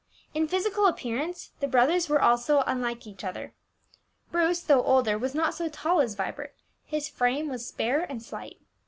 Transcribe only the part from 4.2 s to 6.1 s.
Bruce, though older, was not so tall